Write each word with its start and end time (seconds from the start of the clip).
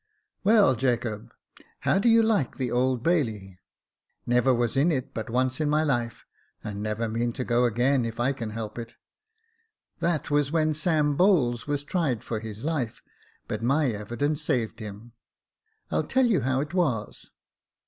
*• 0.01 0.03
Well, 0.43 0.73
Jacob, 0.73 1.31
how 1.81 1.99
do 1.99 2.09
you 2.09 2.23
like 2.23 2.57
the 2.57 2.71
Old 2.71 3.03
Bailey? 3.03 3.59
Never 4.25 4.51
was 4.51 4.75
in 4.75 4.91
it 4.91 5.13
but 5.13 5.29
once 5.29 5.61
in 5.61 5.69
my 5.69 5.83
life, 5.83 6.25
and 6.63 6.81
never 6.81 7.07
mean 7.07 7.33
to 7.33 7.43
go 7.43 7.65
again 7.65 8.03
if 8.03 8.19
I 8.19 8.33
can 8.33 8.49
help 8.49 8.79
it; 8.79 8.95
that 9.99 10.31
was 10.31 10.51
when 10.51 10.73
Sam 10.73 11.15
Bowles 11.15 11.67
was 11.67 11.83
tried 11.83 12.23
for 12.23 12.39
his 12.39 12.63
life, 12.63 13.03
but 13.47 13.61
my 13.61 13.91
evidence 13.91 14.41
saved 14.41 14.79
him. 14.79 15.11
I'll 15.91 16.07
tell 16.07 16.25
you 16.25 16.41
how 16.41 16.61
it 16.61 16.73
was. 16.73 17.29